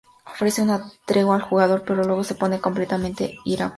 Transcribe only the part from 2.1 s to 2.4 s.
se